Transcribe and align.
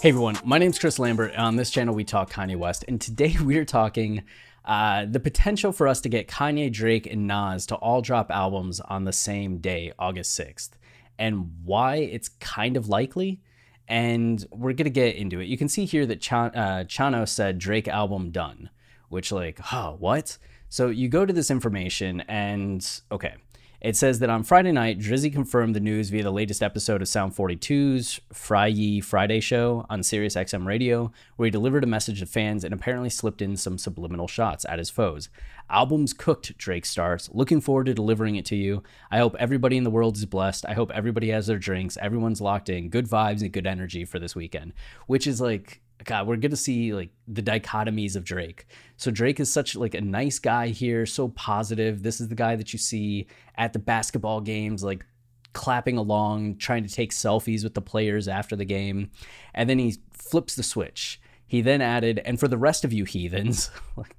Hey 0.00 0.10
everyone, 0.10 0.38
my 0.44 0.58
name 0.58 0.70
is 0.70 0.78
Chris 0.78 1.00
Lambert, 1.00 1.32
and 1.32 1.40
on 1.40 1.56
this 1.56 1.72
channel 1.72 1.92
we 1.92 2.04
talk 2.04 2.30
Kanye 2.30 2.54
West, 2.54 2.84
and 2.86 3.00
today 3.00 3.34
we 3.42 3.56
are 3.58 3.64
talking 3.64 4.22
uh, 4.64 5.06
the 5.10 5.18
potential 5.18 5.72
for 5.72 5.88
us 5.88 6.00
to 6.02 6.08
get 6.08 6.28
Kanye, 6.28 6.72
Drake, 6.72 7.08
and 7.08 7.26
Nas 7.26 7.66
to 7.66 7.74
all 7.74 8.00
drop 8.00 8.30
albums 8.30 8.78
on 8.78 9.02
the 9.02 9.12
same 9.12 9.58
day, 9.58 9.92
August 9.98 10.38
6th, 10.38 10.70
and 11.18 11.50
why 11.64 11.96
it's 11.96 12.28
kind 12.28 12.76
of 12.76 12.88
likely, 12.88 13.40
and 13.88 14.46
we're 14.52 14.72
gonna 14.72 14.88
get 14.88 15.16
into 15.16 15.40
it. 15.40 15.48
You 15.48 15.58
can 15.58 15.68
see 15.68 15.84
here 15.84 16.06
that 16.06 16.20
Ch- 16.20 16.32
uh, 16.32 16.84
Chano 16.84 17.28
said 17.28 17.58
Drake 17.58 17.88
album 17.88 18.30
done, 18.30 18.70
which 19.08 19.32
like, 19.32 19.58
oh, 19.72 19.96
what? 19.98 20.38
So 20.68 20.90
you 20.90 21.08
go 21.08 21.26
to 21.26 21.32
this 21.32 21.50
information, 21.50 22.20
and 22.28 22.88
okay, 23.10 23.34
it 23.80 23.96
says 23.96 24.18
that 24.18 24.30
on 24.30 24.42
Friday 24.42 24.72
night, 24.72 24.98
Drizzy 24.98 25.32
confirmed 25.32 25.74
the 25.74 25.80
news 25.80 26.10
via 26.10 26.24
the 26.24 26.32
latest 26.32 26.62
episode 26.64 27.00
of 27.00 27.06
Sound 27.06 27.34
42's 27.34 28.20
Fry 28.32 29.00
Friday 29.00 29.38
show 29.38 29.86
on 29.88 30.02
Sirius 30.02 30.34
XM 30.34 30.66
Radio, 30.66 31.12
where 31.36 31.46
he 31.46 31.50
delivered 31.50 31.84
a 31.84 31.86
message 31.86 32.18
to 32.18 32.26
fans 32.26 32.64
and 32.64 32.74
apparently 32.74 33.08
slipped 33.08 33.40
in 33.40 33.56
some 33.56 33.78
subliminal 33.78 34.26
shots 34.26 34.66
at 34.68 34.80
his 34.80 34.90
foes. 34.90 35.28
Albums 35.70 36.12
cooked, 36.12 36.58
Drake 36.58 36.86
starts. 36.86 37.30
Looking 37.32 37.60
forward 37.60 37.86
to 37.86 37.94
delivering 37.94 38.34
it 38.34 38.46
to 38.46 38.56
you. 38.56 38.82
I 39.12 39.18
hope 39.18 39.36
everybody 39.38 39.76
in 39.76 39.84
the 39.84 39.90
world 39.90 40.16
is 40.16 40.24
blessed. 40.24 40.66
I 40.66 40.72
hope 40.72 40.90
everybody 40.92 41.30
has 41.30 41.46
their 41.46 41.58
drinks. 41.58 41.96
Everyone's 42.00 42.40
locked 42.40 42.68
in. 42.68 42.88
Good 42.88 43.06
vibes 43.06 43.42
and 43.42 43.52
good 43.52 43.66
energy 43.66 44.04
for 44.04 44.18
this 44.18 44.34
weekend, 44.34 44.72
which 45.06 45.26
is 45.26 45.40
like 45.40 45.82
God, 46.04 46.26
we're 46.26 46.36
gonna 46.36 46.56
see 46.56 46.92
like 46.94 47.10
the 47.26 47.42
dichotomies 47.42 48.16
of 48.16 48.24
Drake. 48.24 48.66
So 48.96 49.10
Drake 49.10 49.40
is 49.40 49.52
such 49.52 49.76
like 49.76 49.94
a 49.94 50.00
nice 50.00 50.38
guy 50.38 50.68
here, 50.68 51.06
so 51.06 51.28
positive. 51.28 52.02
This 52.02 52.20
is 52.20 52.28
the 52.28 52.34
guy 52.34 52.56
that 52.56 52.72
you 52.72 52.78
see 52.78 53.26
at 53.56 53.72
the 53.72 53.78
basketball 53.78 54.40
games, 54.40 54.84
like 54.84 55.04
clapping 55.52 55.96
along, 55.96 56.56
trying 56.56 56.84
to 56.84 56.92
take 56.92 57.12
selfies 57.12 57.64
with 57.64 57.74
the 57.74 57.82
players 57.82 58.28
after 58.28 58.54
the 58.54 58.64
game, 58.64 59.10
and 59.54 59.68
then 59.68 59.78
he 59.78 59.96
flips 60.12 60.54
the 60.54 60.62
switch. 60.62 61.20
He 61.46 61.62
then 61.62 61.80
added, 61.80 62.20
and 62.24 62.38
for 62.38 62.46
the 62.46 62.58
rest 62.58 62.84
of 62.84 62.92
you 62.92 63.04
heathens, 63.04 63.70
like 63.96 64.14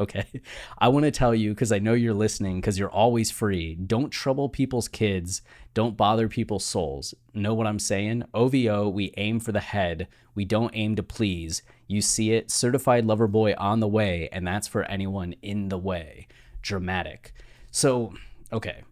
okay? 0.00 0.42
I 0.78 0.88
want 0.88 1.04
to 1.04 1.10
tell 1.10 1.34
you 1.34 1.50
because 1.50 1.70
I 1.70 1.78
know 1.78 1.92
you're 1.92 2.14
listening 2.14 2.60
because 2.60 2.78
you're 2.78 2.90
always 2.90 3.30
free. 3.30 3.74
Don't 3.74 4.10
trouble 4.10 4.48
people's 4.48 4.88
kids. 4.88 5.42
Don't 5.74 5.96
bother 5.96 6.28
people's 6.28 6.64
souls. 6.64 7.14
Know 7.34 7.54
what 7.54 7.66
I'm 7.66 7.78
saying? 7.78 8.24
OVO, 8.34 8.88
we 8.88 9.12
aim 9.16 9.38
for 9.38 9.52
the 9.52 9.60
head. 9.60 10.08
We 10.34 10.44
don't 10.44 10.72
aim 10.74 10.96
to 10.96 11.02
please. 11.02 11.62
You 11.86 12.00
see 12.00 12.32
it, 12.32 12.50
certified 12.50 13.04
lover 13.04 13.28
boy 13.28 13.54
on 13.58 13.80
the 13.80 13.88
way, 13.88 14.28
and 14.32 14.46
that's 14.46 14.66
for 14.66 14.84
anyone 14.84 15.34
in 15.42 15.68
the 15.68 15.78
way. 15.78 16.26
Dramatic. 16.62 17.32
So, 17.70 18.14
okay. 18.52 18.82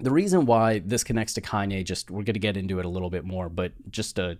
The 0.00 0.10
reason 0.10 0.46
why 0.46 0.78
this 0.78 1.04
connects 1.04 1.34
to 1.34 1.42
Kanye, 1.42 1.84
just 1.84 2.10
we're 2.10 2.22
going 2.22 2.34
to 2.34 2.40
get 2.40 2.56
into 2.56 2.78
it 2.78 2.86
a 2.86 2.88
little 2.88 3.10
bit 3.10 3.24
more, 3.24 3.48
but 3.50 3.72
just 3.90 4.16
to 4.16 4.38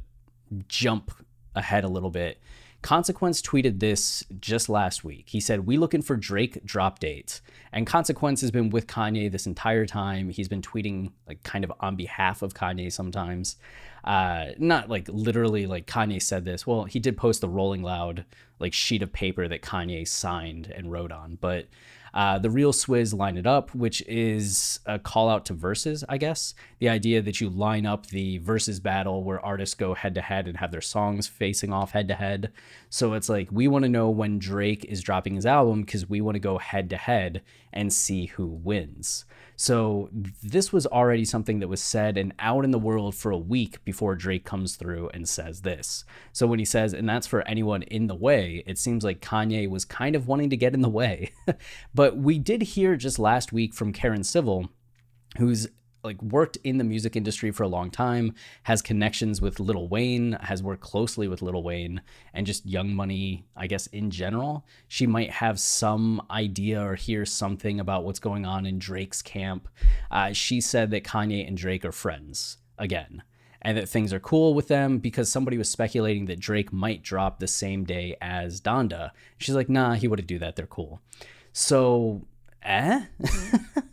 jump 0.68 1.12
ahead 1.54 1.84
a 1.84 1.88
little 1.88 2.10
bit 2.10 2.40
Consequence 2.82 3.42
tweeted 3.42 3.78
this 3.78 4.24
just 4.40 4.68
last 4.68 5.04
week. 5.04 5.28
He 5.28 5.40
said, 5.40 5.66
We 5.66 5.76
looking 5.76 6.00
for 6.00 6.16
Drake 6.16 6.64
drop 6.64 6.98
dates. 6.98 7.42
And 7.72 7.86
Consequence 7.86 8.40
has 8.40 8.50
been 8.50 8.70
with 8.70 8.86
Kanye 8.86 9.30
this 9.30 9.46
entire 9.46 9.84
time. 9.84 10.30
He's 10.30 10.48
been 10.48 10.62
tweeting 10.62 11.12
like 11.28 11.42
kind 11.42 11.62
of 11.62 11.72
on 11.80 11.96
behalf 11.96 12.42
of 12.42 12.54
Kanye 12.54 12.90
sometimes. 12.90 13.56
Uh, 14.02 14.46
not 14.58 14.88
like 14.88 15.06
literally 15.08 15.66
like 15.66 15.86
Kanye 15.86 16.22
said 16.22 16.44
this. 16.46 16.66
Well, 16.66 16.84
he 16.84 16.98
did 16.98 17.18
post 17.18 17.42
the 17.42 17.48
Rolling 17.48 17.82
Loud 17.82 18.24
like 18.58 18.72
sheet 18.72 19.02
of 19.02 19.12
paper 19.12 19.46
that 19.46 19.62
Kanye 19.62 20.08
signed 20.08 20.72
and 20.74 20.90
wrote 20.90 21.12
on, 21.12 21.36
but 21.40 21.66
uh, 22.14 22.38
the 22.38 22.50
real 22.50 22.72
Swizz 22.72 23.14
line 23.16 23.36
it 23.36 23.46
up, 23.46 23.74
which 23.74 24.02
is 24.02 24.80
a 24.86 24.98
call 24.98 25.28
out 25.28 25.44
to 25.46 25.54
Verzuz, 25.54 26.04
I 26.08 26.18
guess. 26.18 26.54
The 26.78 26.88
idea 26.88 27.22
that 27.22 27.40
you 27.40 27.48
line 27.48 27.86
up 27.86 28.06
the 28.06 28.40
Verzuz 28.40 28.82
battle 28.82 29.22
where 29.22 29.44
artists 29.44 29.74
go 29.74 29.94
head 29.94 30.14
to 30.14 30.20
head 30.20 30.48
and 30.48 30.56
have 30.58 30.72
their 30.72 30.80
songs 30.80 31.26
facing 31.26 31.72
off 31.72 31.92
head 31.92 32.08
to 32.08 32.14
head. 32.14 32.52
So 32.88 33.14
it's 33.14 33.28
like 33.28 33.48
we 33.50 33.68
want 33.68 33.84
to 33.84 33.88
know 33.88 34.10
when 34.10 34.38
Drake 34.38 34.84
is 34.86 35.02
dropping 35.02 35.34
his 35.34 35.46
album 35.46 35.82
because 35.82 36.08
we 36.08 36.20
want 36.20 36.34
to 36.36 36.40
go 36.40 36.58
head 36.58 36.90
to 36.90 36.96
head 36.96 37.42
and 37.72 37.92
see 37.92 38.26
who 38.26 38.46
wins. 38.46 39.24
So 39.60 40.08
this 40.42 40.72
was 40.72 40.86
already 40.86 41.26
something 41.26 41.60
that 41.60 41.68
was 41.68 41.82
said 41.82 42.16
and 42.16 42.32
out 42.38 42.64
in 42.64 42.70
the 42.70 42.78
world 42.78 43.14
for 43.14 43.30
a 43.30 43.36
week 43.36 43.84
before 43.84 44.14
Drake 44.14 44.46
comes 44.46 44.76
through 44.76 45.10
and 45.12 45.28
says 45.28 45.60
this. 45.60 46.06
So 46.32 46.46
when 46.46 46.58
he 46.58 46.64
says, 46.64 46.94
and 46.94 47.06
that's 47.06 47.26
for 47.26 47.46
anyone 47.46 47.82
in 47.82 48.06
the 48.06 48.14
way, 48.14 48.64
it 48.66 48.78
seems 48.78 49.04
like 49.04 49.20
Kanye 49.20 49.68
was 49.68 49.84
kind 49.84 50.16
of 50.16 50.26
wanting 50.26 50.48
to 50.48 50.56
get 50.56 50.72
in 50.72 50.80
the 50.80 50.88
way. 50.88 51.32
but 51.46 51.60
we 52.08 52.38
did 52.38 52.62
hear 52.62 52.96
just 52.96 53.18
last 53.18 53.52
week 53.52 53.74
from 53.74 53.92
Karen 53.92 54.24
Civil, 54.24 54.70
who's 55.38 55.68
like 56.02 56.22
worked 56.22 56.56
in 56.64 56.78
the 56.78 56.84
music 56.84 57.14
industry 57.14 57.50
for 57.50 57.62
a 57.62 57.68
long 57.68 57.90
time, 57.90 58.34
has 58.62 58.80
connections 58.80 59.40
with 59.40 59.60
Lil 59.60 59.88
Wayne, 59.88 60.32
has 60.40 60.62
worked 60.62 60.80
closely 60.80 61.28
with 61.28 61.42
Lil 61.42 61.62
Wayne, 61.62 62.00
and 62.32 62.46
just 62.46 62.64
Young 62.66 62.94
Money, 62.94 63.44
I 63.56 63.66
guess 63.66 63.86
in 63.88 64.10
general. 64.10 64.64
She 64.88 65.06
might 65.06 65.30
have 65.30 65.60
some 65.60 66.22
idea 66.30 66.82
or 66.82 66.94
hear 66.94 67.26
something 67.26 67.80
about 67.80 68.04
what's 68.04 68.18
going 68.18 68.46
on 68.46 68.66
in 68.66 68.78
Drake's 68.78 69.20
camp. 69.20 69.68
Uh, 70.10 70.32
she 70.32 70.60
said 70.60 70.90
that 70.90 71.04
Kanye 71.04 71.46
and 71.46 71.56
Drake 71.56 71.84
are 71.84 71.92
friends 71.92 72.58
again. 72.78 73.22
And 73.62 73.76
that 73.76 73.90
things 73.90 74.14
are 74.14 74.20
cool 74.20 74.54
with 74.54 74.68
them 74.68 74.96
because 75.00 75.30
somebody 75.30 75.58
was 75.58 75.68
speculating 75.68 76.24
that 76.26 76.40
Drake 76.40 76.72
might 76.72 77.02
drop 77.02 77.40
the 77.40 77.46
same 77.46 77.84
day 77.84 78.16
as 78.22 78.58
Donda. 78.58 79.10
She's 79.36 79.54
like, 79.54 79.68
nah, 79.68 79.96
he 79.96 80.08
wouldn't 80.08 80.28
do 80.28 80.38
that. 80.38 80.56
They're 80.56 80.66
cool. 80.66 81.02
So 81.52 82.22
eh? 82.62 83.02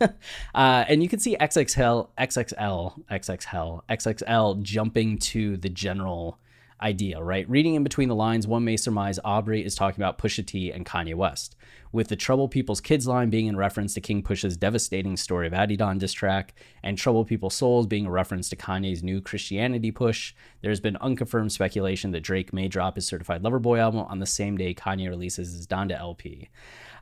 uh, 0.00 0.08
and 0.54 1.02
you 1.02 1.08
can 1.08 1.18
see 1.18 1.36
XXL, 1.36 2.08
XXL, 2.18 3.02
XXL, 3.10 3.82
XXL 3.88 4.62
jumping 4.62 5.18
to 5.18 5.56
the 5.56 5.68
general 5.68 6.38
idea, 6.80 7.20
right? 7.22 7.48
Reading 7.48 7.74
in 7.74 7.82
between 7.82 8.08
the 8.08 8.14
lines, 8.14 8.46
one 8.46 8.64
may 8.64 8.76
surmise 8.76 9.18
Aubrey 9.24 9.64
is 9.64 9.74
talking 9.74 10.00
about 10.00 10.18
Pusha 10.18 10.46
T 10.46 10.70
and 10.70 10.86
Kanye 10.86 11.14
West, 11.14 11.56
with 11.92 12.08
the 12.08 12.16
Trouble 12.16 12.48
People's 12.48 12.80
Kids 12.80 13.06
line 13.06 13.30
being 13.30 13.46
in 13.46 13.56
reference 13.56 13.94
to 13.94 14.00
King 14.00 14.22
Pusha's 14.22 14.56
devastating 14.56 15.16
story 15.16 15.46
of 15.46 15.52
Adidon 15.52 15.98
diss 15.98 16.12
track, 16.12 16.54
and 16.82 16.96
Trouble 16.96 17.24
People's 17.24 17.54
Souls 17.54 17.86
being 17.86 18.06
a 18.06 18.10
reference 18.10 18.48
to 18.50 18.56
Kanye's 18.56 19.02
new 19.02 19.20
Christianity 19.20 19.90
push. 19.90 20.34
There's 20.60 20.80
been 20.80 20.96
unconfirmed 20.96 21.52
speculation 21.52 22.12
that 22.12 22.22
Drake 22.22 22.52
may 22.52 22.68
drop 22.68 22.96
his 22.96 23.06
Certified 23.06 23.42
Lover 23.42 23.58
Boy 23.58 23.78
album 23.78 24.00
on 24.00 24.18
the 24.18 24.26
same 24.26 24.56
day 24.56 24.74
Kanye 24.74 25.08
releases 25.08 25.54
his 25.54 25.66
Donda 25.66 25.98
LP. 25.98 26.48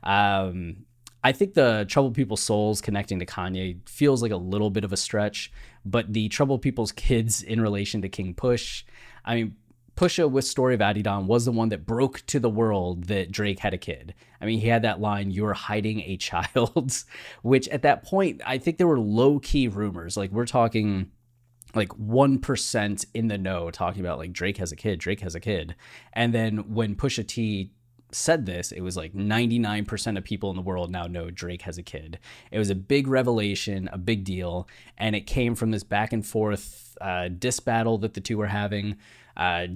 Um, 0.03 0.85
I 1.23 1.31
think 1.31 1.53
the 1.53 1.85
Trouble 1.89 2.11
People's 2.11 2.41
Souls 2.41 2.79
connecting 2.79 3.19
to 3.19 3.25
Kanye 3.25 3.77
feels 3.87 4.21
like 4.21 4.31
a 4.31 4.37
little 4.37 4.69
bit 4.69 4.83
of 4.83 4.93
a 4.93 4.97
stretch, 4.97 5.51
but 5.85 6.13
the 6.13 6.29
Trouble 6.29 6.57
People's 6.57 6.91
Kids 6.91 7.43
in 7.43 7.59
relation 7.59 8.01
to 8.01 8.09
King 8.09 8.33
Push, 8.33 8.85
I 9.25 9.35
mean, 9.35 9.55
Pusha 9.97 10.29
with 10.29 10.45
Story 10.45 10.75
of 10.75 10.79
Adidon 10.79 11.25
was 11.25 11.45
the 11.45 11.51
one 11.51 11.69
that 11.69 11.85
broke 11.85 12.23
to 12.27 12.39
the 12.39 12.49
world 12.49 13.05
that 13.05 13.31
Drake 13.31 13.59
had 13.59 13.73
a 13.73 13.79
kid. 13.79 14.13
I 14.39 14.45
mean, 14.45 14.59
he 14.59 14.67
had 14.67 14.83
that 14.83 15.01
line, 15.01 15.31
You're 15.31 15.53
hiding 15.53 16.01
a 16.01 16.17
child, 16.29 17.03
which 17.41 17.67
at 17.69 17.81
that 17.81 18.03
point, 18.03 18.41
I 18.45 18.59
think 18.59 18.77
there 18.77 18.87
were 18.87 18.99
low 18.99 19.39
key 19.39 19.67
rumors. 19.67 20.15
Like, 20.15 20.31
we're 20.31 20.45
talking 20.45 21.11
like 21.75 21.89
1% 21.89 23.05
in 23.13 23.27
the 23.27 23.37
know 23.37 23.69
talking 23.71 24.01
about 24.01 24.17
like 24.17 24.31
Drake 24.31 24.57
has 24.57 24.71
a 24.71 24.75
kid, 24.75 24.99
Drake 24.99 25.19
has 25.19 25.35
a 25.35 25.39
kid. 25.39 25.75
And 26.13 26.33
then 26.33 26.73
when 26.73 26.95
Pusha 26.95 27.27
T 27.27 27.71
said 28.11 28.45
this, 28.45 28.71
it 28.71 28.81
was 28.81 28.95
like 28.95 29.13
99% 29.13 30.17
of 30.17 30.23
people 30.23 30.49
in 30.49 30.55
the 30.55 30.61
world 30.61 30.91
now 30.91 31.07
know 31.07 31.29
Drake 31.29 31.63
has 31.63 31.77
a 31.77 31.83
kid. 31.83 32.19
It 32.51 32.57
was 32.57 32.69
a 32.69 32.75
big 32.75 33.07
revelation, 33.07 33.89
a 33.91 33.97
big 33.97 34.23
deal, 34.23 34.67
and 34.97 35.15
it 35.15 35.21
came 35.21 35.55
from 35.55 35.71
this 35.71 35.83
back 35.83 36.13
and 36.13 36.25
forth 36.25 36.97
uh, 37.01 37.27
diss 37.27 37.59
battle 37.59 37.97
that 37.99 38.13
the 38.13 38.21
two 38.21 38.37
were 38.37 38.47
having. 38.47 38.97
Uh, 39.35 39.67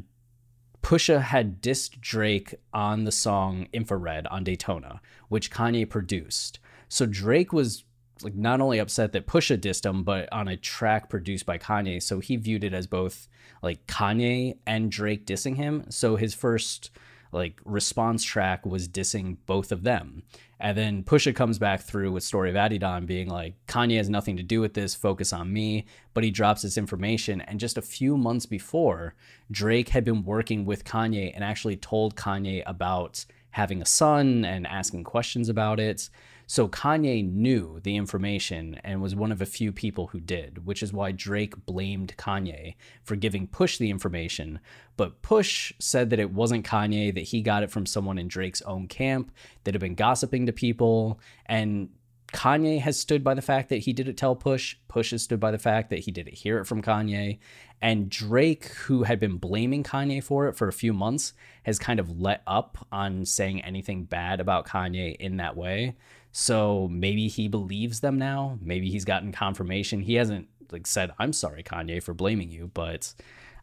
Pusha 0.81 1.21
had 1.21 1.61
dissed 1.61 1.99
Drake 2.01 2.55
on 2.73 3.03
the 3.03 3.11
song 3.11 3.67
Infrared 3.73 4.27
on 4.27 4.43
Daytona, 4.43 5.01
which 5.29 5.51
Kanye 5.51 5.89
produced. 5.89 6.59
So 6.89 7.05
Drake 7.05 7.53
was 7.53 7.83
like 8.23 8.35
not 8.35 8.61
only 8.61 8.79
upset 8.79 9.11
that 9.13 9.27
Pusha 9.27 9.57
dissed 9.57 9.85
him, 9.85 10.03
but 10.03 10.31
on 10.31 10.47
a 10.47 10.57
track 10.57 11.09
produced 11.09 11.45
by 11.45 11.57
Kanye. 11.57 12.01
So 12.01 12.19
he 12.19 12.35
viewed 12.35 12.63
it 12.63 12.73
as 12.73 12.87
both 12.87 13.27
like 13.63 13.85
Kanye 13.87 14.57
and 14.65 14.91
Drake 14.91 15.25
dissing 15.25 15.55
him. 15.55 15.85
So 15.89 16.15
his 16.15 16.33
first 16.33 16.91
like 17.31 17.59
response 17.65 18.23
track 18.23 18.65
was 18.65 18.87
dissing 18.87 19.37
both 19.45 19.71
of 19.71 19.83
them. 19.83 20.23
And 20.59 20.77
then 20.77 21.03
Pusha 21.03 21.35
comes 21.35 21.57
back 21.57 21.81
through 21.81 22.11
with 22.11 22.23
Story 22.23 22.51
of 22.51 22.55
Adidon 22.55 23.07
being 23.07 23.27
like, 23.27 23.55
Kanye 23.67 23.97
has 23.97 24.09
nothing 24.09 24.37
to 24.37 24.43
do 24.43 24.61
with 24.61 24.75
this, 24.75 24.93
focus 24.93 25.33
on 25.33 25.51
me. 25.51 25.85
But 26.13 26.23
he 26.23 26.29
drops 26.29 26.61
this 26.61 26.77
information. 26.77 27.41
And 27.41 27.59
just 27.59 27.79
a 27.79 27.81
few 27.81 28.15
months 28.15 28.45
before, 28.45 29.15
Drake 29.49 29.89
had 29.89 30.05
been 30.05 30.23
working 30.23 30.65
with 30.65 30.85
Kanye 30.85 31.31
and 31.33 31.43
actually 31.43 31.77
told 31.77 32.15
Kanye 32.15 32.61
about 32.67 33.25
having 33.51 33.81
a 33.81 33.85
son 33.85 34.45
and 34.45 34.67
asking 34.67 35.03
questions 35.03 35.49
about 35.49 35.79
it. 35.79 36.09
So 36.51 36.67
Kanye 36.67 37.25
knew 37.31 37.79
the 37.79 37.95
information 37.95 38.77
and 38.83 39.01
was 39.01 39.15
one 39.15 39.31
of 39.31 39.41
a 39.41 39.45
few 39.45 39.71
people 39.71 40.07
who 40.07 40.19
did, 40.19 40.65
which 40.65 40.83
is 40.83 40.91
why 40.91 41.13
Drake 41.13 41.65
blamed 41.65 42.13
Kanye 42.17 42.75
for 43.03 43.15
giving 43.15 43.47
Push 43.47 43.77
the 43.77 43.89
information. 43.89 44.59
But 44.97 45.21
Push 45.21 45.71
said 45.79 46.09
that 46.09 46.19
it 46.19 46.33
wasn't 46.33 46.65
Kanye, 46.65 47.15
that 47.15 47.21
he 47.21 47.41
got 47.41 47.63
it 47.63 47.71
from 47.71 47.85
someone 47.85 48.17
in 48.17 48.27
Drake's 48.27 48.61
own 48.63 48.89
camp 48.89 49.31
that 49.63 49.73
had 49.73 49.79
been 49.79 49.95
gossiping 49.95 50.45
to 50.45 50.51
people. 50.51 51.21
And 51.45 51.87
Kanye 52.33 52.79
has 52.79 52.97
stood 52.97 53.23
by 53.23 53.33
the 53.33 53.41
fact 53.41 53.69
that 53.69 53.79
he 53.79 53.93
didn't 53.93 54.15
tell 54.15 54.35
Push. 54.35 54.77
Push 54.87 55.11
has 55.11 55.23
stood 55.23 55.39
by 55.39 55.51
the 55.51 55.59
fact 55.59 55.89
that 55.89 55.99
he 55.99 56.11
didn't 56.11 56.33
hear 56.33 56.59
it 56.59 56.65
from 56.65 56.81
Kanye. 56.81 57.39
And 57.81 58.09
Drake, 58.09 58.65
who 58.65 59.03
had 59.03 59.19
been 59.19 59.37
blaming 59.37 59.83
Kanye 59.83 60.23
for 60.23 60.47
it 60.47 60.55
for 60.55 60.67
a 60.67 60.73
few 60.73 60.93
months, 60.93 61.33
has 61.63 61.79
kind 61.79 61.99
of 61.99 62.21
let 62.21 62.41
up 62.47 62.87
on 62.91 63.25
saying 63.25 63.61
anything 63.63 64.05
bad 64.05 64.39
about 64.39 64.67
Kanye 64.67 65.15
in 65.17 65.37
that 65.37 65.57
way. 65.57 65.95
So 66.31 66.87
maybe 66.89 67.27
he 67.27 67.47
believes 67.47 67.99
them 67.99 68.17
now. 68.17 68.57
Maybe 68.61 68.89
he's 68.89 69.05
gotten 69.05 69.31
confirmation. 69.31 70.01
He 70.01 70.15
hasn't 70.15 70.47
like 70.71 70.87
said, 70.87 71.11
"I'm 71.19 71.33
sorry, 71.33 71.63
Kanye, 71.63 72.01
for 72.01 72.13
blaming 72.13 72.51
you," 72.51 72.71
but 72.73 73.13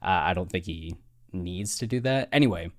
uh, 0.03 0.07
I 0.07 0.35
don't 0.35 0.51
think 0.51 0.67
he 0.67 0.97
needs 1.33 1.79
to 1.79 1.87
do 1.87 2.01
that. 2.01 2.29
Anyway, 2.33 2.71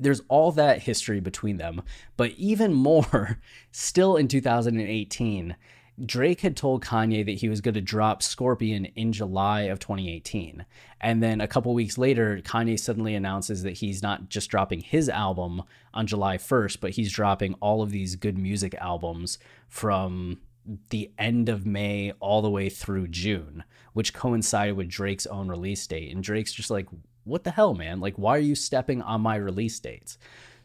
there's 0.00 0.22
all 0.28 0.52
that 0.52 0.82
history 0.82 1.20
between 1.20 1.58
them, 1.58 1.82
but 2.16 2.32
even 2.32 2.74
more, 2.74 3.38
still 3.70 4.16
in 4.16 4.28
2018, 4.28 5.56
Drake 6.04 6.40
had 6.40 6.56
told 6.56 6.82
Kanye 6.82 7.24
that 7.26 7.38
he 7.38 7.48
was 7.48 7.60
going 7.60 7.74
to 7.74 7.80
drop 7.80 8.22
Scorpion 8.22 8.86
in 8.96 9.12
July 9.12 9.62
of 9.62 9.78
2018. 9.80 10.64
And 11.00 11.22
then 11.22 11.40
a 11.40 11.48
couple 11.48 11.74
weeks 11.74 11.98
later, 11.98 12.40
Kanye 12.42 12.78
suddenly 12.78 13.14
announces 13.14 13.62
that 13.64 13.78
he's 13.78 14.02
not 14.02 14.30
just 14.30 14.50
dropping 14.50 14.80
his 14.80 15.08
album 15.08 15.62
on 15.92 16.06
July 16.06 16.38
1st, 16.38 16.80
but 16.80 16.92
he's 16.92 17.12
dropping 17.12 17.54
all 17.54 17.82
of 17.82 17.90
these 17.90 18.16
G.O.O.D. 18.16 18.40
Music 18.40 18.74
albums 18.76 19.38
from 19.68 20.38
the 20.90 21.10
end 21.18 21.48
of 21.48 21.66
May 21.66 22.12
all 22.20 22.42
the 22.42 22.50
way 22.50 22.68
through 22.68 23.08
June, 23.08 23.64
which 23.92 24.14
coincided 24.14 24.76
with 24.76 24.88
Drake's 24.88 25.26
own 25.26 25.48
release 25.48 25.86
date. 25.86 26.14
And 26.14 26.22
Drake's 26.22 26.52
just 26.52 26.70
like, 26.70 26.86
what 27.30 27.44
the 27.44 27.52
hell, 27.52 27.74
man? 27.74 28.00
Like, 28.00 28.16
why 28.16 28.36
are 28.36 28.40
you 28.40 28.54
stepping 28.54 29.00
on 29.00 29.22
my 29.22 29.36
release 29.36 29.78
dates? 29.78 30.18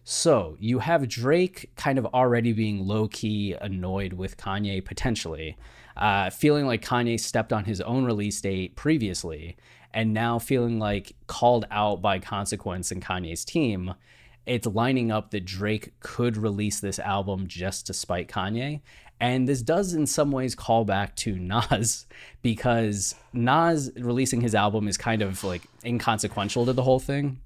So 0.03 0.55
you 0.59 0.79
have 0.79 1.07
Drake 1.07 1.71
kind 1.75 1.97
of 1.97 2.05
already 2.07 2.53
being 2.53 2.85
low 2.85 3.07
key 3.07 3.55
annoyed 3.59 4.13
with 4.13 4.37
Kanye 4.37 4.85
potentially, 4.85 5.57
uh, 5.97 6.29
feeling 6.29 6.67
like 6.67 6.85
Kanye 6.85 7.19
stepped 7.19 7.51
on 7.51 7.65
his 7.65 7.81
own 7.81 8.05
release 8.05 8.39
date 8.39 8.75
previously, 8.75 9.57
and 9.93 10.13
now 10.13 10.37
feeling 10.37 10.77
like 10.77 11.15
called 11.25 11.65
out 11.71 12.01
by 12.01 12.19
Consequence 12.19 12.91
and 12.91 13.03
Kanye's 13.03 13.45
team. 13.45 13.95
It's 14.45 14.67
lining 14.67 15.11
up 15.11 15.31
that 15.31 15.45
Drake 15.45 15.93
could 16.01 16.37
release 16.37 16.79
this 16.79 16.99
album 16.99 17.47
just 17.47 17.87
to 17.87 17.93
spite 17.93 18.27
Kanye. 18.27 18.81
And 19.19 19.47
this 19.47 19.61
does, 19.61 19.93
in 19.93 20.07
some 20.07 20.31
ways, 20.31 20.55
call 20.55 20.85
back 20.85 21.15
to 21.17 21.35
Nas 21.39 22.05
because 22.41 23.15
Nas 23.33 23.91
releasing 23.95 24.41
his 24.41 24.55
album 24.55 24.87
is 24.87 24.97
kind 24.97 25.21
of 25.21 25.43
like 25.43 25.63
inconsequential 25.83 26.65
to 26.65 26.73
the 26.73 26.83
whole 26.83 26.99
thing 26.99 27.39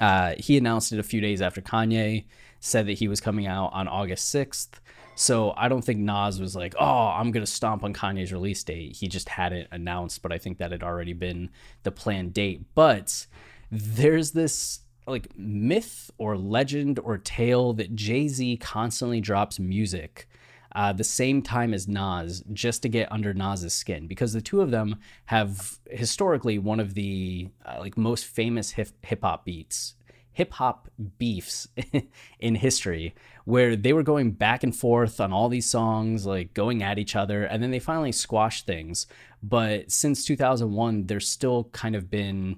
uh, 0.00 0.34
he 0.38 0.56
announced 0.56 0.92
it 0.92 0.98
a 0.98 1.02
few 1.02 1.20
days 1.20 1.40
after 1.42 1.60
Kanye 1.60 2.24
said 2.60 2.86
that 2.86 2.94
he 2.98 3.08
was 3.08 3.20
coming 3.20 3.46
out 3.46 3.72
on 3.72 3.88
August 3.88 4.34
6th. 4.34 4.70
So 5.16 5.54
I 5.56 5.68
don't 5.68 5.82
think 5.82 6.00
Nas 6.00 6.40
was 6.40 6.56
like, 6.56 6.74
oh, 6.78 7.06
I'm 7.08 7.30
going 7.30 7.44
to 7.44 7.50
stomp 7.50 7.84
on 7.84 7.94
Kanye's 7.94 8.32
release 8.32 8.64
date. 8.64 8.96
He 8.96 9.06
just 9.06 9.28
hadn't 9.28 9.68
announced, 9.70 10.22
but 10.22 10.32
I 10.32 10.38
think 10.38 10.58
that 10.58 10.72
had 10.72 10.82
already 10.82 11.12
been 11.12 11.50
the 11.84 11.92
planned 11.92 12.34
date. 12.34 12.62
But 12.74 13.26
there's 13.70 14.32
this 14.32 14.80
like 15.06 15.28
myth 15.36 16.10
or 16.18 16.36
legend 16.36 16.98
or 16.98 17.18
tale 17.18 17.74
that 17.74 17.94
Jay 17.94 18.26
Z 18.26 18.56
constantly 18.56 19.20
drops 19.20 19.60
music 19.60 20.26
uh, 20.74 20.92
the 20.92 21.04
same 21.04 21.42
time 21.42 21.72
as 21.72 21.88
Nas 21.88 22.42
just 22.52 22.82
to 22.82 22.88
get 22.88 23.10
under 23.12 23.32
Nas's 23.32 23.72
skin 23.72 24.06
because 24.06 24.32
the 24.32 24.40
two 24.40 24.60
of 24.60 24.70
them 24.70 24.96
have 25.26 25.78
historically 25.90 26.58
one 26.58 26.80
of 26.80 26.94
the 26.94 27.48
uh, 27.64 27.76
like 27.78 27.96
most 27.96 28.26
famous 28.26 28.72
hip 28.72 29.22
hop 29.22 29.44
beats 29.44 29.94
hip 30.34 30.52
hop 30.54 30.90
beefs 31.16 31.68
in 32.40 32.56
history 32.56 33.14
where 33.44 33.76
they 33.76 33.92
were 33.92 34.02
going 34.02 34.32
back 34.32 34.62
and 34.62 34.76
forth 34.76 35.20
on 35.20 35.32
all 35.32 35.48
these 35.48 35.66
songs, 35.66 36.26
like 36.26 36.52
going 36.54 36.82
at 36.82 36.98
each 36.98 37.16
other, 37.16 37.44
and 37.44 37.62
then 37.62 37.70
they 37.70 37.78
finally 37.78 38.12
squashed 38.12 38.66
things. 38.66 39.06
But 39.42 39.90
since 39.90 40.24
2001, 40.24 41.06
there's 41.06 41.28
still 41.28 41.64
kind 41.72 41.94
of 41.94 42.10
been 42.10 42.56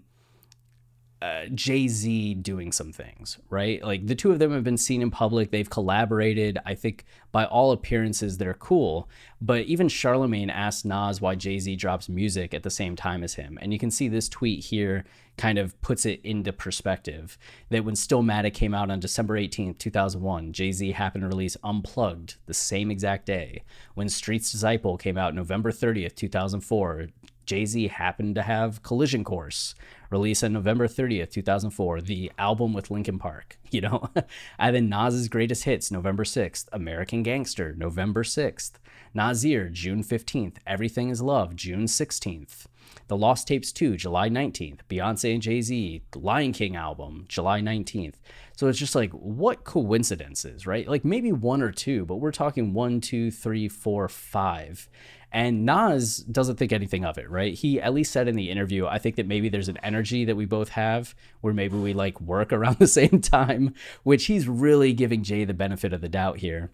uh, 1.22 1.46
Jay 1.54 1.88
Z 1.88 2.34
doing 2.34 2.72
some 2.72 2.92
things, 2.92 3.38
right? 3.48 3.82
Like 3.82 4.06
the 4.06 4.14
two 4.14 4.32
of 4.32 4.38
them 4.38 4.52
have 4.52 4.64
been 4.64 4.76
seen 4.76 5.00
in 5.00 5.10
public. 5.10 5.50
They've 5.50 5.68
collaborated. 5.68 6.58
I 6.66 6.74
think 6.74 7.04
by 7.32 7.46
all 7.46 7.72
appearances, 7.72 8.36
they're 8.36 8.54
cool. 8.54 9.08
But 9.40 9.62
even 9.62 9.88
Charlemagne 9.88 10.50
asked 10.50 10.84
Nas 10.84 11.20
why 11.20 11.34
Jay 11.34 11.58
Z 11.58 11.74
drops 11.76 12.10
music 12.10 12.52
at 12.52 12.62
the 12.62 12.70
same 12.70 12.96
time 12.96 13.24
as 13.24 13.34
him. 13.34 13.58
And 13.62 13.72
you 13.72 13.78
can 13.78 13.90
see 13.90 14.08
this 14.08 14.28
tweet 14.28 14.64
here 14.64 15.04
kind 15.38 15.58
of 15.58 15.78
puts 15.80 16.04
it 16.06 16.20
into 16.22 16.52
perspective 16.52 17.38
that 17.70 17.84
when 17.84 17.94
Stillmatic 17.94 18.54
came 18.54 18.74
out 18.74 18.90
on 18.90 19.00
December 19.00 19.38
18th, 19.38 19.78
2001, 19.78 20.52
Jay 20.52 20.72
Z 20.72 20.92
happened 20.92 21.22
to 21.22 21.28
release 21.28 21.56
Unplugged 21.64 22.36
the 22.44 22.54
same 22.54 22.90
exact 22.90 23.24
day. 23.26 23.62
When 23.94 24.08
Street's 24.10 24.52
Disciple 24.52 24.98
came 24.98 25.16
out 25.16 25.34
November 25.34 25.72
30th, 25.72 26.14
2004, 26.14 27.08
Jay 27.46 27.64
Z 27.64 27.88
happened 27.88 28.34
to 28.34 28.42
have 28.42 28.82
Collision 28.82 29.24
Course 29.24 29.74
released 30.10 30.44
on 30.44 30.52
November 30.52 30.86
30th, 30.86 31.30
2004, 31.30 32.00
the 32.00 32.30
album 32.38 32.72
with 32.72 32.90
Linkin 32.90 33.18
Park, 33.18 33.58
you 33.70 33.80
know? 33.80 34.10
and 34.58 34.76
then 34.76 34.88
Nas's 34.88 35.28
greatest 35.28 35.64
hits, 35.64 35.90
November 35.90 36.24
6th, 36.24 36.66
American 36.72 37.22
Gangster, 37.22 37.74
November 37.76 38.22
6th, 38.22 38.72
Nasir, 39.14 39.68
June 39.68 40.02
15th, 40.02 40.56
Everything 40.66 41.08
is 41.08 41.22
Love, 41.22 41.56
June 41.56 41.84
16th. 41.84 42.66
The 43.08 43.16
Lost 43.16 43.46
Tapes 43.46 43.70
2, 43.72 43.96
July 43.96 44.28
19th. 44.28 44.80
Beyonce 44.88 45.32
and 45.32 45.42
Jay 45.42 45.60
Z, 45.60 46.02
Lion 46.14 46.52
King 46.52 46.74
album, 46.74 47.24
July 47.28 47.60
19th. 47.60 48.14
So 48.56 48.66
it's 48.66 48.78
just 48.78 48.94
like, 48.96 49.12
what 49.12 49.64
coincidences, 49.64 50.66
right? 50.66 50.88
Like 50.88 51.04
maybe 51.04 51.30
one 51.30 51.62
or 51.62 51.70
two, 51.70 52.04
but 52.04 52.16
we're 52.16 52.32
talking 52.32 52.72
one, 52.72 53.00
two, 53.00 53.30
three, 53.30 53.68
four, 53.68 54.08
five. 54.08 54.88
And 55.36 55.66
Nas 55.66 56.16
doesn't 56.20 56.56
think 56.56 56.72
anything 56.72 57.04
of 57.04 57.18
it, 57.18 57.28
right? 57.28 57.52
He 57.52 57.78
at 57.78 57.92
least 57.92 58.10
said 58.10 58.26
in 58.26 58.36
the 58.36 58.50
interview, 58.50 58.86
I 58.86 58.98
think 58.98 59.16
that 59.16 59.26
maybe 59.26 59.50
there's 59.50 59.68
an 59.68 59.76
energy 59.82 60.24
that 60.24 60.34
we 60.34 60.46
both 60.46 60.70
have 60.70 61.14
where 61.42 61.52
maybe 61.52 61.76
we 61.76 61.92
like 61.92 62.18
work 62.22 62.54
around 62.54 62.78
the 62.78 62.86
same 62.86 63.20
time, 63.20 63.74
which 64.02 64.24
he's 64.24 64.48
really 64.48 64.94
giving 64.94 65.22
Jay 65.22 65.44
the 65.44 65.52
benefit 65.52 65.92
of 65.92 66.00
the 66.00 66.08
doubt 66.08 66.38
here. 66.38 66.70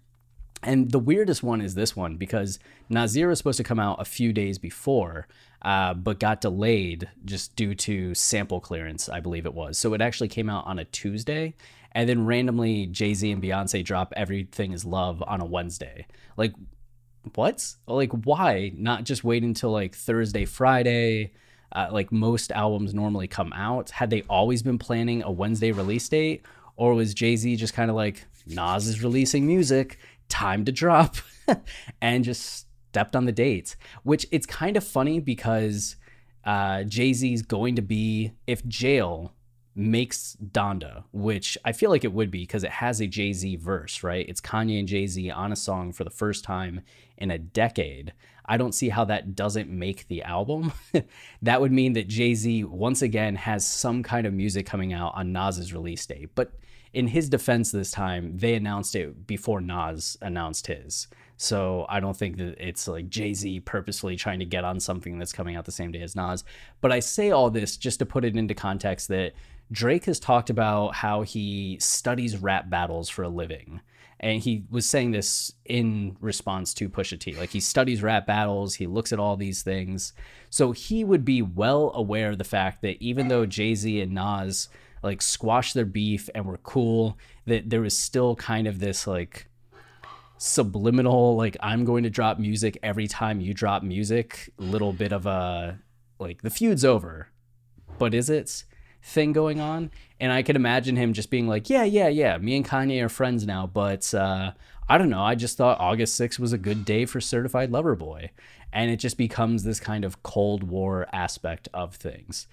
And 0.63 0.93
the 0.93 1.01
weirdest 1.01 1.43
one 1.43 1.61
is 1.61 1.75
this 1.75 1.97
one 1.97 2.19
because 2.19 2.61
Nasir 2.89 3.27
was 3.27 3.39
supposed 3.39 3.57
to 3.57 3.65
come 3.65 3.81
out 3.81 4.01
a 4.01 4.05
few 4.05 4.33
days 4.33 4.59
before, 4.59 5.27
uh, 5.63 5.95
but 5.95 6.21
got 6.21 6.41
delayed 6.41 7.09
just 7.25 7.57
due 7.57 7.75
to 7.75 8.15
sample 8.15 8.61
clearance, 8.61 9.09
I 9.09 9.19
believe 9.19 9.45
it 9.45 9.55
was. 9.55 9.77
So 9.77 9.93
it 9.93 10.01
actually 10.01 10.29
came 10.29 10.49
out 10.49 10.69
on 10.69 10.79
a 10.79 10.85
Tuesday, 10.85 11.55
and 11.91 12.09
then 12.09 12.27
randomly 12.27 12.87
Jay 12.87 13.13
Z 13.15 13.29
and 13.29 13.43
Beyonce 13.43 13.85
drop 13.85 14.13
Everything 14.17 14.71
Is 14.71 14.85
Love 14.85 15.21
on 15.27 15.41
a 15.41 15.45
Wednesday. 15.45 16.07
Like, 16.37 16.53
what? 17.35 17.75
Like, 17.87 18.13
why 18.13 18.73
not 18.77 19.05
just 19.05 19.25
wait 19.25 19.43
until 19.43 19.71
like 19.71 19.95
Thursday, 19.95 20.45
Friday? 20.45 21.33
Uh, 21.75 21.89
like 21.91 22.13
most 22.13 22.53
albums 22.53 22.93
normally 22.93 23.27
come 23.27 23.53
out. 23.55 23.91
Had 23.91 24.11
they 24.11 24.23
always 24.29 24.63
been 24.63 24.79
planning 24.79 25.23
a 25.23 25.31
Wednesday 25.31 25.73
release 25.73 26.09
date, 26.09 26.45
or 26.77 26.95
was 26.95 27.15
Jay 27.15 27.37
Z 27.37 27.57
just 27.57 27.75
kind 27.75 27.91
of 27.91 27.97
like 27.97 28.27
Nas 28.47 28.87
is 28.87 29.03
releasing 29.03 29.47
music, 29.47 29.99
time 30.29 30.65
to 30.67 30.73
drop, 30.73 31.17
and 32.03 32.25
just 32.25 32.67
stepped 32.91 33.17
on 33.17 33.25
the 33.25 33.33
dates? 33.33 33.77
Which 34.03 34.27
it's 34.31 34.47
kind 34.47 34.77
of 34.77 34.85
funny 34.85 35.19
because 35.19 35.97
uh, 36.45 36.83
Jay 36.85 37.13
Z's 37.13 37.43
going 37.43 37.77
to 37.77 37.83
be 37.83 38.33
if 38.47 38.67
Jail 38.67 39.33
makes 39.75 40.37
Donda, 40.43 41.05
which 41.13 41.57
I 41.65 41.73
feel 41.73 41.91
like 41.91 42.05
it 42.05 42.13
would 42.13 42.31
be 42.31 42.43
because 42.43 42.65
it 42.65 42.71
has 42.71 43.01
a 43.01 43.07
Jay 43.07 43.33
Z 43.33 43.57
verse, 43.57 44.03
right? 44.03 44.29
It's 44.29 44.41
Kanye 44.41 44.79
and 44.79 44.89
Jay 44.89 45.07
Z 45.07 45.31
on 45.31 45.53
a 45.53 45.57
song 45.57 45.93
for 45.93 46.05
the 46.05 46.11
first 46.11 46.45
time 46.45 46.83
in 47.17 47.31
a 47.31 47.39
decade. 47.39 48.13
I 48.45 48.57
don't 48.57 48.75
see 48.75 48.89
how 48.89 49.05
that 49.05 49.35
doesn't 49.35 49.71
make 49.71 50.09
the 50.09 50.23
album. 50.23 50.73
that 51.43 51.61
would 51.61 51.73
mean 51.73 51.95
that 51.95 52.09
Jay 52.09 52.35
Z 52.35 52.65
once 52.65 53.03
again 53.03 53.37
has 53.37 53.67
some 53.67 54.03
kind 54.03 54.27
of 54.27 54.35
music 54.35 54.67
coming 54.67 54.93
out 54.93 55.13
on 55.15 55.33
Nas's 55.33 55.73
release 55.73 56.05
date. 56.05 56.31
But 56.35 56.53
in 56.93 57.07
his 57.07 57.29
defense 57.29 57.71
this 57.71 57.91
time, 57.91 58.37
they 58.37 58.55
announced 58.55 58.95
it 58.95 59.27
before 59.27 59.61
Nas 59.61 60.19
announced 60.21 60.67
his. 60.67 61.09
So 61.43 61.87
I 61.89 61.99
don't 61.99 62.17
think 62.17 62.37
that 62.37 62.55
it's 62.65 62.87
like 62.87 63.09
Jay 63.09 63.35
Z 63.35 63.59
purposely 63.61 64.15
trying 64.15 64.39
to 64.39 64.45
get 64.45 64.63
on 64.63 64.79
something 64.79 65.19
that's 65.19 65.33
coming 65.33 65.57
out 65.57 65.65
the 65.65 65.73
same 65.73 65.91
day 65.91 66.01
as 66.01 66.15
Nas. 66.15 66.45
But 66.81 66.93
I 66.93 67.01
say 67.01 67.33
all 67.33 67.51
this 67.51 67.77
just 67.77 67.99
to 67.99 68.07
put 68.07 68.25
it 68.25 68.37
into 68.37 68.55
context 68.55 69.09
that 69.09 69.33
Drake 69.73 70.05
has 70.05 70.21
talked 70.21 70.51
about 70.51 70.95
how 70.95 71.23
he 71.23 71.79
studies 71.81 72.37
rap 72.37 72.71
battles 72.71 73.09
for 73.09 73.25
a 73.25 73.29
living. 73.29 73.81
And 74.21 74.41
he 74.41 74.63
was 74.71 74.87
saying 74.87 75.11
this 75.11 75.53
in 75.65 76.17
response 76.21 76.73
to 76.75 76.89
Pusha 76.89 77.19
T. 77.19 77.35
Like 77.35 77.51
he 77.51 77.59
studies 77.59 78.05
rap 78.05 78.25
battles, 78.25 78.77
he 78.77 78.87
looks 78.87 79.13
at 79.13 79.19
all 79.19 79.37
these 79.37 79.63
things. 79.63 80.13
So 80.49 80.71
he 80.71 81.03
would 81.03 81.25
be 81.25 81.43
well 81.43 81.91
aware 81.97 82.31
of 82.31 82.39
the 82.39 82.45
fact 82.45 82.83
that 82.83 83.03
even 83.03 83.27
though 83.27 83.47
Jay 83.47 83.75
Z 83.75 84.01
and 84.01 84.15
Nas 84.15 84.69
like 85.03 85.21
squashed 85.21 85.75
their 85.75 85.87
beef 85.87 86.31
and 86.37 86.47
were 86.47 86.59
cool, 86.59 87.19
that 87.47 87.69
there 87.69 87.81
was 87.81 87.99
still 87.99 88.37
kind 88.37 88.69
of 88.69 88.79
this 88.79 89.09
like 89.09 89.49
subliminal, 90.43 91.37
like 91.37 91.57
I'm 91.61 91.85
going 91.85 92.03
to 92.03 92.11
drop 92.11 92.39
music 92.39 92.79
every 92.83 93.07
time 93.07 93.41
you 93.41 93.55
drop 93.55 93.83
music, 93.83 94.53
little 94.59 94.93
bit 94.93 95.13
of 95.13 95.27
a 95.27 95.79
like 96.19 96.43
the 96.43 96.51
feud's 96.51 96.85
over. 96.85 97.29
But 97.99 98.15
is 98.15 98.29
it? 98.29 98.65
thing 99.03 99.33
going 99.33 99.61
on. 99.61 99.91
And 100.21 100.33
I 100.33 100.43
could 100.43 100.57
imagine 100.57 100.97
him 100.97 101.13
just 101.13 101.31
being 101.31 101.49
like, 101.49 101.69
yeah, 101.69 101.85
yeah, 101.85 102.09
yeah, 102.09 102.39
me 102.39 102.57
and 102.57 102.67
Kanye 102.67 103.03
are 103.03 103.09
friends 103.09 103.47
now, 103.47 103.67
but 103.67 104.13
uh, 104.15 104.53
I 104.89 104.99
don't 104.99 105.11
know. 105.11 105.23
I 105.23 105.35
just 105.35 105.57
thought 105.57 105.81
August 105.81 106.19
6th 106.21 106.39
was 106.39 106.53
a 106.53 106.59
good 106.59 106.85
day 106.85 107.05
for 107.05 107.21
Certified 107.21 107.71
Lover 107.71 107.97
Boy. 107.97 108.31
And 108.73 108.91
it 108.91 108.97
just 108.97 109.19
becomes 109.19 109.65
this 109.65 109.81
kind 109.81 110.05
of 110.05 110.23
Cold 110.23 110.63
War 110.63 111.07
aspect 111.13 111.69
of 111.75 111.95
things. 111.97 112.47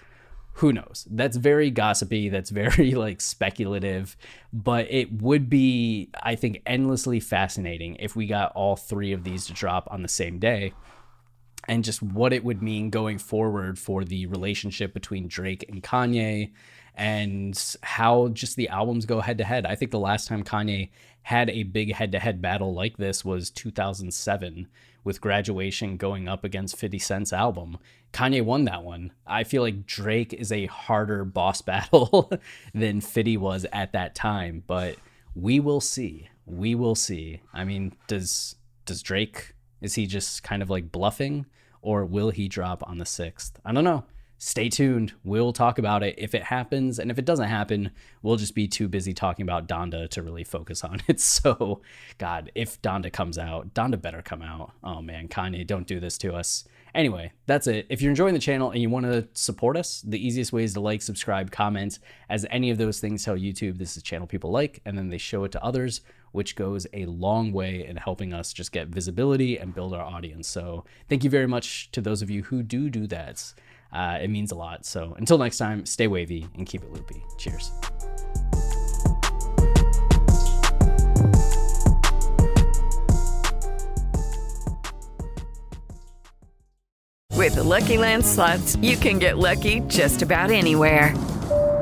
Who 0.54 0.74
knows? 0.74 1.08
That's 1.10 1.38
very 1.38 1.72
gossipy. 1.72 2.30
That's 2.30 2.50
very 2.50 2.92
like 2.92 3.22
speculative, 3.22 4.18
but 4.52 4.88
it 4.90 5.22
would 5.22 5.50
be, 5.50 6.10
I 6.22 6.36
think, 6.36 6.62
endlessly 6.66 7.20
fascinating 7.20 7.96
if 8.00 8.16
we 8.16 8.28
got 8.28 8.52
all 8.54 8.76
three 8.76 9.14
of 9.14 9.24
these 9.24 9.46
to 9.48 9.54
drop 9.54 9.88
on 9.92 10.02
the 10.02 10.10
same 10.10 10.40
day 10.40 10.74
and 11.68 11.84
just 11.84 12.02
what 12.02 12.34
it 12.34 12.44
would 12.44 12.62
mean 12.62 12.90
going 12.90 13.18
forward 13.18 13.78
for 13.78 14.04
the 14.04 14.26
relationship 14.26 14.94
between 14.94 15.28
Drake 15.28 15.66
and 15.70 15.84
Kanye 15.84 16.52
and 16.96 17.78
how 17.82 18.30
just 18.30 18.56
the 18.56 18.68
albums 18.70 19.06
go 19.06 19.22
head 19.22 19.38
to 19.38 19.44
head. 19.44 19.66
I 19.66 19.76
think 19.76 19.92
the 19.92 20.00
last 20.00 20.28
time 20.28 20.44
Kanye 20.44 20.90
had 21.24 21.50
a 21.50 21.64
big 21.64 21.94
head 21.94 22.12
to 22.12 22.20
head 22.20 22.42
battle 22.42 22.74
like 22.74 22.98
this 22.98 23.24
was 23.24 23.50
2007 23.50 24.68
with 25.04 25.22
graduation 25.22 25.98
going 25.98 26.28
up 26.28 26.44
against 26.44 26.76
50 26.76 27.00
Cent's 27.00 27.34
album. 27.34 27.78
Kanye 28.12 28.44
won 28.44 28.66
that 28.66 28.84
one. 28.84 29.12
I 29.26 29.44
feel 29.44 29.62
like 29.62 29.86
Drake 29.86 30.34
is 30.34 30.52
a 30.52 30.66
harder 30.66 31.24
boss 31.24 31.62
battle 31.64 32.32
than 32.74 33.02
50 33.02 33.38
was 33.38 33.66
at 33.72 33.94
that 33.94 34.16
time, 34.16 34.64
but 34.68 34.96
we 35.36 35.60
will 35.60 35.82
see. 35.82 36.30
We 36.46 36.76
will 36.76 36.96
see. 36.96 37.42
I 37.54 37.64
mean, 37.64 37.94
does 38.08 38.56
does 38.86 39.04
Drake 39.04 39.54
is 39.82 39.96
he 39.96 40.08
just 40.08 40.44
kind 40.44 40.62
of 40.62 40.70
like 40.70 40.92
bluffing? 40.92 41.46
or 41.82 42.06
will 42.06 42.30
he 42.30 42.48
drop 42.48 42.88
on 42.88 42.98
the 42.98 43.06
6th? 43.06 43.54
I 43.66 43.72
don't 43.72 43.84
know. 43.84 44.06
Stay 44.42 44.70
tuned. 44.70 45.12
We'll 45.26 45.52
talk 45.52 45.80
about 45.80 46.02
it 46.02 46.16
if 46.18 46.34
it 46.34 46.44
happens. 46.44 46.98
And 46.98 47.12
if 47.12 47.20
it 47.20 47.26
doesn't 47.26 47.50
happen, 47.50 47.92
we'll 48.22 48.38
just 48.38 48.56
be 48.56 48.70
too 48.70 48.88
busy 48.88 49.14
talking 49.14 49.44
about 49.44 49.68
Donda 49.68 50.10
to 50.12 50.24
really 50.24 50.46
focus 50.46 50.84
on 50.84 51.02
it. 51.08 51.20
So, 51.30 51.82
God, 52.18 52.52
if 52.56 52.82
Donda 52.82 53.12
comes 53.12 53.38
out, 53.38 53.74
Donda 53.74 54.02
better 54.02 54.22
come 54.22 54.42
out. 54.42 54.72
Oh 54.84 55.02
man, 55.02 55.28
Kanye, 55.28 55.68
don't 55.68 55.86
do 55.86 56.00
this 56.00 56.18
to 56.20 56.34
us. 56.34 56.64
Anyway, 56.96 57.34
that's 57.46 57.68
it. 57.68 57.86
If 57.90 58.02
you're 58.02 58.12
enjoying 58.12 58.34
the 58.34 58.40
channel 58.40 58.72
and 58.72 58.82
you 58.82 58.90
want 58.90 59.06
to 59.06 59.28
support 59.34 59.76
us, 59.78 60.02
the 60.02 60.26
easiest 60.26 60.54
way 60.54 60.64
is 60.64 60.74
to 60.74 60.80
like, 60.80 61.02
subscribe, 61.02 61.52
comment, 61.52 62.00
as 62.30 62.46
any 62.50 62.72
of 62.72 62.78
those 62.78 63.00
things 63.00 63.24
tell 63.24 63.38
YouTube 63.38 63.78
this 63.78 63.92
is 63.92 63.98
a 63.98 64.02
channel 64.02 64.26
people 64.26 64.52
like, 64.52 64.82
and 64.86 64.98
then 64.98 65.10
they 65.10 65.18
show 65.18 65.44
it 65.44 65.52
to 65.52 65.64
others, 65.64 66.02
which 66.32 66.56
goes 66.56 66.88
a 66.94 67.06
long 67.06 67.52
way 67.52 67.86
in 67.86 67.98
helping 67.98 68.34
us 68.34 68.54
just 68.54 68.72
get 68.72 68.88
visibility 68.88 69.58
and 69.58 69.76
build 69.76 69.94
our 69.94 70.04
audience. 70.04 70.48
So 70.48 70.86
thank 71.10 71.24
you 71.24 71.30
very 71.30 71.48
much 71.48 71.92
to 71.92 72.02
those 72.02 72.22
of 72.22 72.30
you 72.30 72.44
who 72.44 72.64
do 72.64 72.90
do 72.90 73.06
that. 73.08 73.54
Uh, 73.92 74.20
it 74.22 74.30
means 74.30 74.52
a 74.52 74.56
lot. 74.56 74.86
So 74.86 75.16
until 75.18 75.38
next 75.38 75.58
time, 75.58 75.86
stay 75.86 76.08
wavy 76.08 76.48
and 76.58 76.66
keep 76.66 76.84
it 76.84 76.92
loopy. 76.92 77.24
Cheers. 77.38 77.72
With 87.36 87.56
the 87.56 87.64
Lucky 87.64 87.98
Land 87.98 88.26
slots, 88.26 88.76
you 88.76 88.98
can 88.98 89.18
get 89.18 89.38
lucky 89.38 89.80
just 89.88 90.22
about 90.22 90.52
anywhere. 90.52 91.16